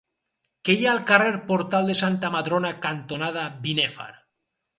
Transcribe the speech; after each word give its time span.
Què 0.69 0.75
hi 0.77 0.87
ha 0.87 0.93
al 0.93 1.01
carrer 1.11 1.33
Portal 1.51 1.91
de 1.91 1.97
Santa 1.99 2.33
Madrona 2.37 2.73
cantonada 2.87 3.45
Binèfar? 3.69 4.11